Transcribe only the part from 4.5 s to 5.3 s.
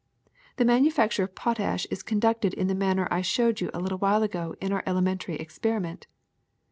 in our elemen